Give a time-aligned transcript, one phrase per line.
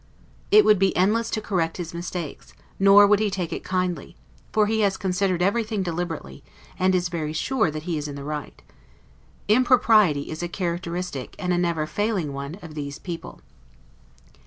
[0.49, 4.15] It would be endless to correct his mistakes, nor would he take it kindly:
[4.51, 6.43] for he has considered everything deliberately,
[6.79, 8.63] and is very sure that he is in the right.
[9.47, 13.41] Impropriety is a characteristic, and a never failing one, of these people.